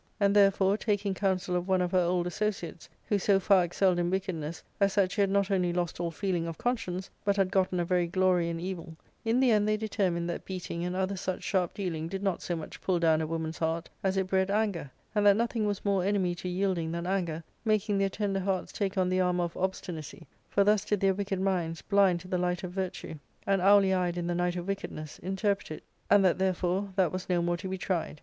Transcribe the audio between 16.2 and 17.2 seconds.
to yielding than